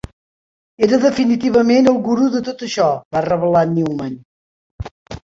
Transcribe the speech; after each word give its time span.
Era 0.85 0.97
definitivament 1.01 1.89
el 1.91 1.99
gurú 2.07 2.29
de 2.37 2.41
tot 2.47 2.63
això, 2.69 2.87
va 3.17 3.21
revelar 3.27 3.63
Newman. 3.75 4.17